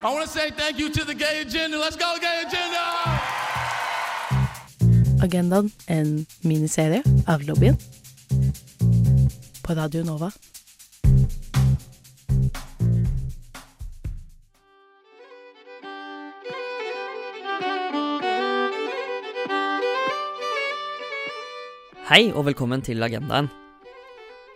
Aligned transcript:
I 0.00 0.14
want 0.14 0.26
to 0.26 0.30
say 0.30 0.50
thank 0.50 0.78
you 0.78 0.90
to 0.90 1.04
the 1.04 1.12
gay 1.12 1.40
agenda. 1.40 1.76
Let's 1.76 1.96
go, 1.96 2.14
gay 2.20 2.44
agenda! 2.46 2.84
Agendaen, 5.20 5.72
en 5.88 6.26
miniserie 6.42 7.02
av 7.26 7.42
lobbyen. 7.42 7.76
På 9.62 9.74
Radio 9.74 10.04
Nova. 10.04 10.30
Hei 22.06 22.30
og 22.30 22.46
velkommen 22.46 22.86
til 22.86 23.02
Agendaen. 23.02 23.50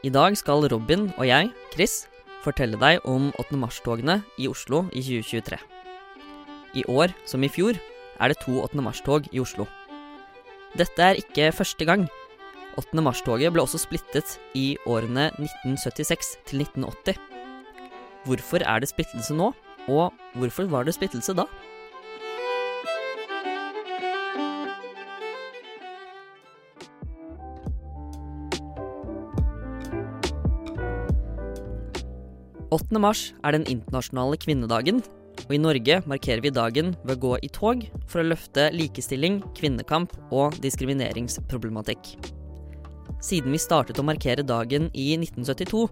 I 0.07 0.09
dag 0.15 0.39
skal 0.39 0.71
Robin 0.71 1.11
og 1.17 1.27
jeg, 1.27 1.51
Chris, 1.75 2.07
fortelle 2.43 2.79
deg 2.81 3.05
om 3.09 3.31
8. 3.41 3.59
mars-togene 3.59 4.21
i 4.39 4.49
Oslo 4.51 4.85
i 4.93 5.03
2023. 5.05 5.59
I 6.81 6.85
år, 6.89 7.13
som 7.29 7.45
i 7.45 7.51
fjor, 7.53 7.79
er 8.21 8.33
det 8.33 8.41
to 8.43 8.59
8. 8.63 8.83
mars-tog 8.83 9.29
i 9.33 9.41
Oslo. 9.43 9.67
Dette 10.79 11.05
er 11.05 11.21
ikke 11.21 11.51
første 11.53 11.85
gang. 11.85 12.07
8. 12.81 13.03
mars-toget 13.05 13.53
ble 13.53 13.63
også 13.65 13.83
splittet 13.83 14.39
i 14.57 14.79
årene 14.89 15.29
1976 15.37 16.37
til 16.49 16.65
1980. 16.65 17.21
Hvorfor 18.25 18.65
er 18.65 18.81
det 18.81 18.89
splittelse 18.89 19.37
nå, 19.37 19.51
og 19.91 20.15
hvorfor 20.39 20.71
var 20.73 20.87
det 20.87 20.95
splittelse 20.97 21.35
da? 21.37 21.45
«8. 32.73 32.97
mars 32.97 33.35
er 33.45 33.53
den 33.53 33.67
internasjonale 33.69 34.39
kvinnedagen, 34.41 35.03
og 35.45 35.51
i 35.53 35.61
Norge 35.61 35.99
markerer 36.09 36.41
vi 36.41 36.53
dagen 36.55 36.95
ved 37.03 37.19
å 37.19 37.21
gå 37.21 37.33
i 37.45 37.51
tog 37.53 37.85
for 38.09 38.23
å 38.23 38.29
løfte 38.31 38.71
likestilling, 38.73 39.43
kvinnekamp 39.59 40.15
og 40.33 40.57
diskrimineringsproblematikk. 40.65 42.15
Siden 43.21 43.53
vi 43.53 43.61
startet 43.61 44.01
å 44.01 44.07
markere 44.07 44.45
dagen 44.47 44.89
i 44.97 45.11
1972, 45.19 45.85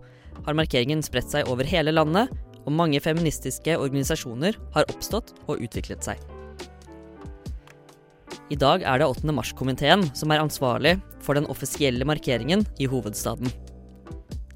har 0.46 0.56
markeringen 0.56 1.04
spredt 1.04 1.28
seg 1.34 1.52
over 1.52 1.68
hele 1.68 1.92
landet, 1.92 2.32
og 2.64 2.72
mange 2.76 3.00
feministiske 3.04 3.76
organisasjoner 3.76 4.56
har 4.72 4.88
oppstått 4.88 5.34
og 5.48 5.60
utviklet 5.60 6.04
seg. 6.06 6.20
I 8.50 8.56
dag 8.56 8.82
er 8.88 9.02
det 9.02 9.10
8. 9.20 9.28
mars-komiteen 9.36 10.08
som 10.16 10.32
er 10.32 10.40
ansvarlig 10.40 10.96
for 11.20 11.36
den 11.36 11.48
offisielle 11.52 12.08
markeringen 12.08 12.64
i 12.80 12.88
hovedstaden. 12.88 13.52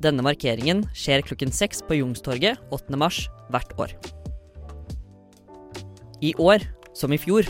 Denne 0.05 0.21
markeringen 0.21 0.83
skjer 0.93 1.23
klokken 1.25 1.53
seks 1.55 1.79
på 1.89 1.97
Jungstorget 1.97 2.61
8. 2.75 2.97
mars 3.01 3.23
hvert 3.55 3.71
år. 3.81 3.95
I 6.21 6.35
år, 6.41 6.65
som 6.93 7.13
i 7.15 7.19
fjor, 7.21 7.49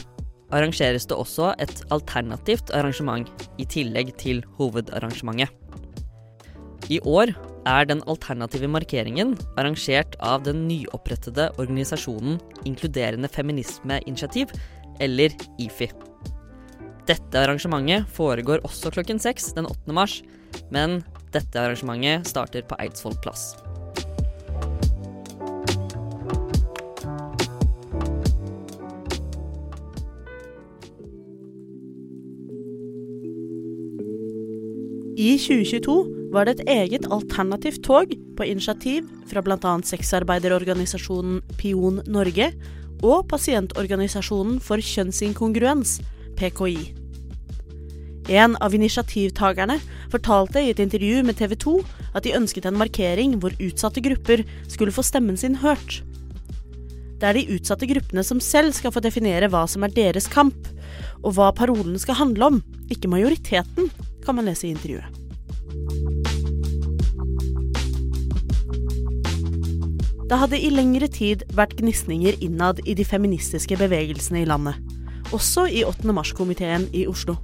arrangeres 0.55 1.09
det 1.11 1.17
også 1.19 1.51
et 1.63 1.83
alternativt 1.95 2.71
arrangement 2.77 3.31
i 3.59 3.67
tillegg 3.67 4.13
til 4.23 4.45
hovedarrangementet. 4.59 5.51
I 6.93 7.01
år 7.09 7.33
er 7.67 7.89
den 7.89 8.05
alternative 8.07 8.69
markeringen 8.71 9.33
arrangert 9.57 10.15
av 10.23 10.45
den 10.47 10.67
nyopprettede 10.69 11.49
organisasjonen 11.59 12.37
Inkluderende 12.69 13.29
feminismeinitiativ, 13.33 14.53
eller 15.03 15.35
IFI. 15.59 15.89
Dette 17.09 17.41
arrangementet 17.41 18.07
foregår 18.15 18.63
også 18.65 18.95
klokken 18.95 19.19
seks 19.19 19.51
den 19.57 19.67
8. 19.67 19.97
mars, 19.97 20.21
men 20.71 21.01
dette 21.35 21.61
arrangementet 21.61 22.31
starter 22.31 22.65
på 22.67 22.79
Eidsvoll 22.83 23.19
plass. 23.25 23.53
I 35.15 35.37
2022 35.39 35.95
var 36.35 36.49
det 36.49 36.57
et 36.59 36.69
eget 36.69 37.07
alternativt 37.13 37.85
tog 37.87 38.11
på 38.37 38.47
initiativ 38.49 39.07
fra 39.31 39.41
bl.a. 39.45 39.75
sexarbeiderorganisasjonen 39.87 41.39
Pion 41.61 42.03
Norge 42.11 42.51
og 43.05 43.29
pasientorganisasjonen 43.31 44.59
for 44.65 44.83
kjønnsinkongruens, 44.83 46.01
PKI. 46.39 47.04
En 48.33 48.57
av 48.65 48.73
initiativtakerne 48.75 49.77
fortalte 50.13 50.63
i 50.63 50.71
et 50.73 50.81
intervju 50.81 51.23
med 51.27 51.37
TV 51.37 51.57
2 51.61 51.75
at 52.17 52.25
de 52.25 52.33
ønsket 52.39 52.65
en 52.65 52.79
markering 52.81 53.37
hvor 53.43 53.53
utsatte 53.61 54.01
grupper 54.05 54.45
skulle 54.65 54.95
få 54.95 55.05
stemmen 55.05 55.37
sin 55.37 55.59
hørt. 55.61 56.01
Det 57.21 57.29
er 57.29 57.37
de 57.37 57.57
utsatte 57.57 57.89
gruppene 57.89 58.25
som 58.25 58.41
selv 58.41 58.73
skal 58.77 58.95
få 58.95 59.03
definere 59.05 59.51
hva 59.53 59.67
som 59.69 59.85
er 59.85 59.93
deres 59.93 60.27
kamp, 60.29 60.57
og 61.23 61.37
hva 61.37 61.51
parolen 61.57 61.99
skal 62.01 62.19
handle 62.19 62.49
om, 62.49 62.63
ikke 62.93 63.11
majoriteten, 63.13 63.91
kan 64.25 64.37
man 64.39 64.49
lese 64.49 64.69
i 64.69 64.73
intervjuet. 64.73 65.21
Det 70.25 70.39
hadde 70.41 70.57
i 70.57 70.71
lengre 70.73 71.07
tid 71.13 71.45
vært 71.53 71.77
gnisninger 71.77 72.41
innad 72.43 72.81
i 72.89 72.97
de 72.97 73.05
feministiske 73.05 73.77
bevegelsene 73.79 74.41
i 74.41 74.49
landet, 74.49 74.81
også 75.37 75.69
i 75.69 75.85
8. 75.85 76.09
mars-komiteen 76.17 76.89
i 76.97 77.05
Oslo. 77.07 77.37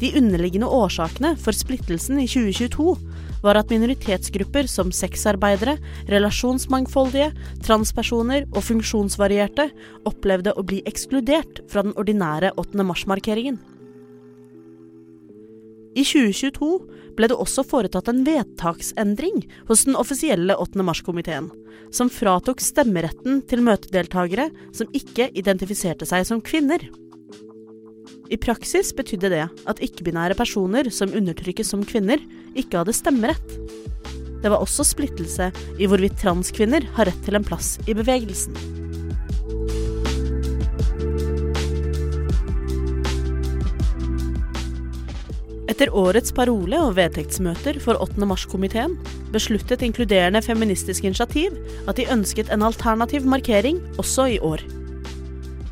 De 0.00 0.10
underliggende 0.18 0.66
årsakene 0.66 1.34
for 1.40 1.54
splittelsen 1.54 2.18
i 2.18 2.26
2022 2.26 2.96
var 3.44 3.58
at 3.60 3.70
minoritetsgrupper 3.70 4.66
som 4.70 4.90
sexarbeidere, 4.94 5.76
relasjonsmangfoldige, 6.10 7.30
transpersoner 7.64 8.48
og 8.50 8.64
funksjonsvarierte 8.64 9.68
opplevde 10.08 10.54
å 10.56 10.64
bli 10.66 10.80
ekskludert 10.88 11.62
fra 11.70 11.84
den 11.84 11.94
ordinære 12.00 12.54
8. 12.60 12.86
mars-markeringen. 12.88 13.60
I 15.94 16.02
2022 16.02 16.70
ble 17.14 17.28
det 17.30 17.36
også 17.38 17.62
foretatt 17.68 18.08
en 18.10 18.24
vedtaksendring 18.26 19.44
hos 19.68 19.84
den 19.86 19.94
offisielle 20.00 20.56
8. 20.58 20.82
mars-komiteen, 20.82 21.52
som 21.94 22.10
fratok 22.10 22.64
stemmeretten 22.64 23.44
til 23.46 23.62
møtedeltakere 23.62 24.48
som 24.74 24.90
ikke 24.96 25.30
identifiserte 25.38 26.08
seg 26.08 26.26
som 26.26 26.42
kvinner. 26.42 26.82
I 28.34 28.38
praksis 28.40 28.90
betydde 28.96 29.30
det 29.30 29.44
at 29.70 29.80
ikke-binære 29.84 30.34
personer 30.34 30.88
som 30.90 31.12
undertrykkes 31.14 31.68
som 31.70 31.84
kvinner, 31.86 32.18
ikke 32.58 32.80
hadde 32.80 32.94
stemmerett. 32.96 33.58
Det 34.42 34.50
var 34.50 34.58
også 34.58 34.84
splittelse 34.88 35.52
i 35.78 35.86
hvorvidt 35.88 36.18
transkvinner 36.20 36.84
har 36.96 37.08
rett 37.08 37.20
til 37.24 37.38
en 37.38 37.46
plass 37.46 37.76
i 37.86 37.94
bevegelsen. 37.94 38.56
Etter 45.70 45.90
årets 45.94 46.34
parole 46.34 46.78
og 46.78 46.94
vedtektsmøter 46.98 47.80
for 47.82 47.98
8. 48.02 48.18
mars-komiteen 48.28 48.98
besluttet 49.34 49.82
Inkluderende 49.82 50.42
feministisk 50.44 51.06
initiativ 51.06 51.56
at 51.88 51.98
de 51.98 52.10
ønsket 52.10 52.50
en 52.54 52.66
alternativ 52.66 53.26
markering 53.26 53.80
også 53.98 54.32
i 54.36 54.40
år. 54.42 54.62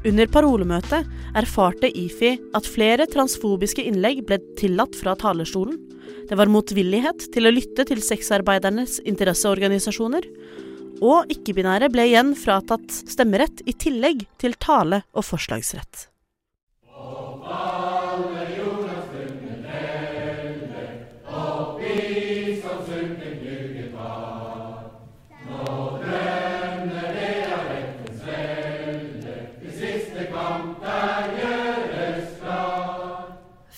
Under 0.03 0.27
parolemøtet 0.27 1.07
erfarte 1.39 1.87
IFI 1.95 2.33
at 2.59 2.67
flere 2.67 3.07
transfobiske 3.07 3.85
innlegg 3.87 4.25
ble 4.27 4.41
tillatt 4.59 4.97
fra 4.99 5.15
talerstolen. 5.19 5.77
Det 6.27 6.39
var 6.39 6.51
motvillighet 6.51 7.29
til 7.35 7.47
å 7.47 7.53
lytte 7.55 7.87
til 7.87 8.03
sexarbeidernes 8.03 8.99
interesseorganisasjoner. 9.07 10.27
Og 11.03 11.31
ikke-binære 11.31 11.91
ble 11.95 12.09
igjen 12.11 12.35
fratatt 12.39 12.91
stemmerett 12.91 13.63
i 13.67 13.77
tillegg 13.79 14.27
til 14.43 14.59
tale- 14.59 15.05
og 15.15 15.27
forslagsrett. 15.29 16.09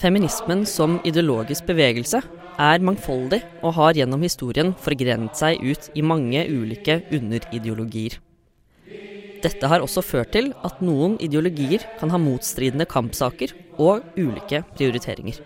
Feminismen 0.05 0.67
som 0.69 0.99
ideologisk 1.09 1.65
bevegelse 1.65 2.19
er 2.61 2.83
mangfoldig 2.85 3.39
og 3.65 3.73
har 3.79 3.97
gjennom 3.97 4.21
historien 4.27 4.75
forgrenet 4.85 5.39
seg 5.39 5.63
ut 5.65 5.87
i 5.97 6.03
mange 6.05 6.43
ulike 6.45 6.99
underideologier. 7.09 8.19
Dette 9.41 9.71
har 9.73 9.81
også 9.81 10.05
ført 10.05 10.35
til 10.37 10.51
at 10.61 10.85
noen 10.85 11.17
ideologier 11.25 11.87
kan 11.97 12.13
ha 12.13 12.21
motstridende 12.21 12.85
kampsaker 12.85 13.57
og 13.81 14.05
ulike 14.21 14.61
prioriteringer. 14.77 15.41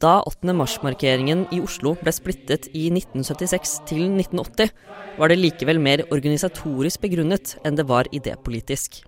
Da 0.00 0.16
8. 0.24 0.56
mars-markeringen 0.56 1.44
i 1.52 1.60
Oslo 1.60 1.92
ble 2.00 2.16
splittet 2.16 2.72
i 2.72 2.88
1976 2.88 3.76
til 3.92 4.06
1980, 4.08 4.72
var 5.20 5.28
det 5.28 5.42
likevel 5.42 5.84
mer 5.84 6.08
organisatorisk 6.08 7.04
begrunnet 7.04 7.58
enn 7.60 7.76
det 7.76 7.90
var 7.92 8.08
idépolitisk. 8.08 9.02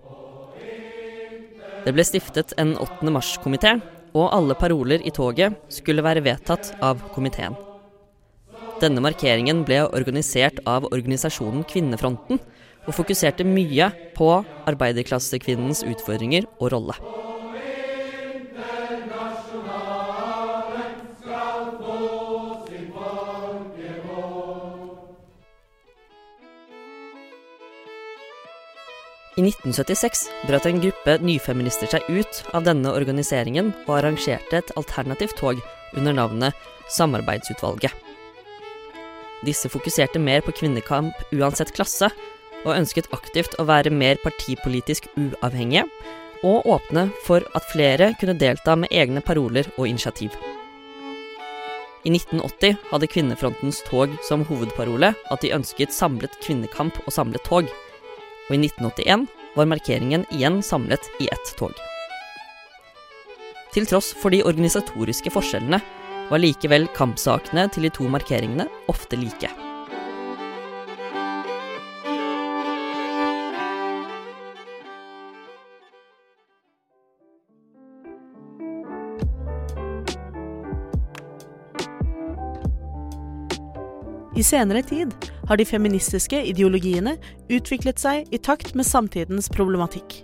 Det 1.85 1.93
ble 1.93 2.01
stiftet 2.01 2.55
en 2.57 2.73
8. 2.81 3.11
mars-komité, 3.13 3.75
og 4.17 4.31
alle 4.33 4.55
paroler 4.57 5.03
i 5.05 5.11
toget 5.13 5.53
skulle 5.69 6.01
være 6.01 6.23
vedtatt 6.25 6.71
av 6.81 7.03
komiteen. 7.13 7.53
Denne 8.81 9.03
markeringen 9.05 9.61
ble 9.67 9.83
organisert 9.85 10.63
av 10.65 10.87
organisasjonen 10.89 11.61
Kvinnefronten, 11.69 12.41
og 12.85 12.97
fokuserte 12.97 13.45
mye 13.45 13.91
på 14.17 14.31
arbeiderklassekvinnens 14.69 15.83
utfordringer 15.85 16.49
og 16.59 16.73
rolle. 16.73 16.97
1976 29.45 30.25
brøt 30.47 30.65
en 30.69 30.79
gruppe 30.81 31.17
nyfeminister 31.21 31.89
seg 31.91 32.07
ut 32.09 32.41
av 32.55 32.65
denne 32.65 32.93
organiseringen 32.95 33.73
og 33.85 33.99
arrangerte 33.99 34.61
et 34.61 34.71
alternativt 34.79 35.37
tog 35.39 35.61
under 35.95 36.15
navnet 36.15 36.65
Samarbeidsutvalget. 36.95 37.93
Disse 39.45 39.69
fokuserte 39.69 40.21
mer 40.21 40.41
på 40.41 40.55
kvinnekamp 40.55 41.35
uansett 41.35 41.73
klasse, 41.75 42.09
og 42.65 42.73
ønsket 42.73 43.11
aktivt 43.13 43.57
å 43.61 43.67
være 43.69 43.93
mer 43.93 44.17
partipolitisk 44.23 45.05
uavhengige, 45.19 45.85
og 46.45 46.65
åpne 46.65 47.09
for 47.25 47.45
at 47.57 47.67
flere 47.69 48.13
kunne 48.19 48.37
delta 48.41 48.75
med 48.79 48.93
egne 48.93 49.21
paroler 49.25 49.69
og 49.77 49.87
initiativ. 49.89 50.33
I 52.05 52.11
1980 52.13 52.77
hadde 52.91 53.09
Kvinnefrontens 53.09 53.81
tog 53.87 54.13
som 54.25 54.45
hovedparole 54.45 55.13
at 55.13 55.41
de 55.41 55.53
ønsket 55.53 55.93
samlet 55.93 56.37
kvinnekamp 56.41 56.97
og 57.05 57.13
samlet 57.13 57.45
tog 57.45 57.69
og 58.47 58.55
i 58.55 58.61
1981 58.61 59.27
var 59.55 59.69
markeringen 59.71 60.25
igjen 60.35 60.61
samlet 60.63 61.09
i 61.19 61.29
ett 61.31 61.53
tog. 61.59 61.73
Til 63.75 63.87
tross 63.89 64.13
for 64.15 64.31
de 64.31 64.43
organisatoriske 64.47 65.33
forskjellene 65.35 65.81
var 66.29 66.41
likevel 66.41 66.87
kampsakene 66.95 67.67
til 67.73 67.87
de 67.87 67.93
to 67.93 68.07
markeringene 68.09 68.69
ofte 68.91 69.19
like. 69.19 69.51
I 84.35 84.43
senere 84.43 84.81
tid 84.83 85.13
har 85.49 85.59
de 85.59 85.67
feministiske 85.67 86.39
ideologiene 86.51 87.15
utviklet 87.53 88.01
seg 88.01 88.33
i 88.33 88.39
takt 88.41 88.73
med 88.75 88.87
samtidens 88.87 89.49
problematikk. 89.53 90.21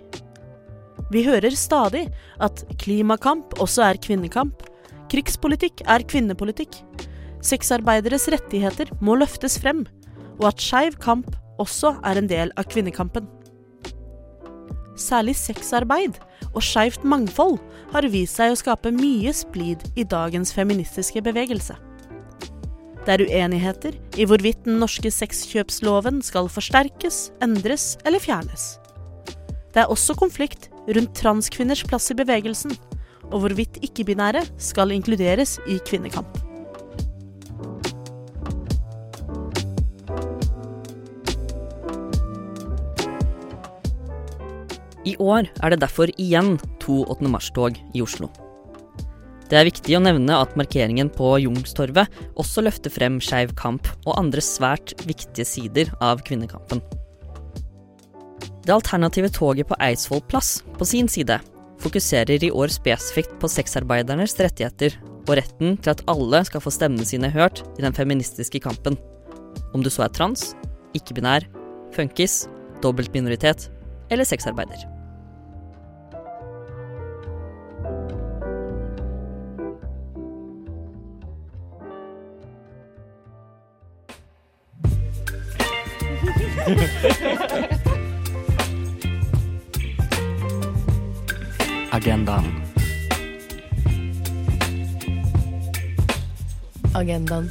Vi 1.12 1.24
hører 1.26 1.52
stadig 1.58 2.06
at 2.40 2.64
klimakamp 2.80 3.58
også 3.60 3.84
er 3.90 4.00
kvinnekamp, 4.02 4.64
krigspolitikk 5.12 5.84
er 5.90 6.04
kvinnepolitikk, 6.08 6.78
sexarbeideres 7.44 8.28
rettigheter 8.32 8.90
må 9.04 9.18
løftes 9.20 9.58
frem, 9.60 9.84
og 10.40 10.48
at 10.52 10.62
skeiv 10.62 10.96
kamp 11.02 11.34
også 11.60 11.96
er 12.08 12.18
en 12.18 12.30
del 12.30 12.52
av 12.56 12.68
kvinnekampen. 12.72 13.28
Særlig 14.98 15.36
sexarbeid 15.40 16.18
og 16.52 16.62
skeivt 16.64 17.04
mangfold 17.04 17.58
har 17.92 18.08
vist 18.12 18.38
seg 18.38 18.52
å 18.52 18.58
skape 18.58 18.92
mye 18.94 19.32
splid 19.36 19.84
i 19.96 20.04
dagens 20.08 20.52
feministiske 20.56 21.22
bevegelse. 21.24 21.76
Det 23.02 23.16
er 23.16 23.24
uenigheter 23.26 23.96
i 24.14 24.24
hvorvidt 24.30 24.60
den 24.62 24.76
norske 24.78 25.10
sexkjøpsloven 25.10 26.20
skal 26.22 26.46
forsterkes, 26.46 27.32
endres 27.42 27.96
eller 28.06 28.22
fjernes. 28.22 28.76
Det 29.74 29.82
er 29.82 29.90
også 29.90 30.14
konflikt 30.14 30.68
rundt 30.86 31.10
transkvinners 31.18 31.82
plass 31.82 32.12
i 32.12 32.16
bevegelsen, 32.20 32.76
og 33.32 33.42
hvorvidt 33.42 33.80
ikke-binære 33.82 34.44
skal 34.54 34.94
inkluderes 34.94 35.56
i 35.66 35.80
kvinnekamp. 35.88 36.38
I 45.02 45.16
år 45.18 45.50
er 45.58 45.74
det 45.74 45.82
derfor 45.82 46.14
igjen 46.14 46.54
to 46.78 47.02
8. 47.10 47.26
mars-tog 47.26 47.82
i 47.94 48.02
Oslo. 48.04 48.30
Det 49.52 49.58
er 49.60 49.68
viktig 49.68 49.98
å 49.98 50.00
nevne 50.00 50.32
at 50.40 50.54
markeringen 50.56 51.10
på 51.12 51.34
Youngstorget 51.42 52.14
også 52.40 52.62
løfter 52.64 52.88
frem 52.88 53.18
skeiv 53.20 53.50
kamp 53.58 53.84
og 54.06 54.14
andre 54.16 54.40
svært 54.40 54.94
viktige 55.04 55.44
sider 55.44 55.90
av 56.00 56.22
kvinnekampen. 56.24 56.80
Det 58.64 58.72
alternative 58.72 59.28
toget 59.36 59.68
på 59.68 59.76
Eidsvoll 59.84 60.22
plass, 60.24 60.62
på 60.78 60.88
sin 60.88 61.10
side, 61.12 61.36
fokuserer 61.84 62.46
i 62.46 62.48
år 62.48 62.72
spesifikt 62.72 63.34
på 63.42 63.50
sexarbeidernes 63.52 64.38
rettigheter 64.40 64.96
og 65.26 65.34
retten 65.36 65.76
til 65.84 65.92
at 65.92 66.00
alle 66.08 66.40
skal 66.48 66.64
få 66.64 66.72
stemmene 66.72 67.04
sine 67.04 67.28
hørt 67.36 67.60
i 67.76 67.84
den 67.84 67.92
feministiske 67.92 68.62
kampen. 68.64 68.96
Om 69.76 69.84
du 69.84 69.92
så 69.92 70.06
er 70.06 70.16
trans, 70.16 70.54
ikke-binær, 70.96 71.44
funkis, 71.92 72.46
dobbeltminoritet 72.80 73.68
eller 74.08 74.24
sexarbeider. 74.24 74.88
Agendaen. 91.90 92.46
Agendaen. 96.94 97.50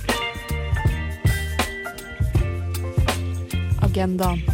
Agendaen. 3.82 4.51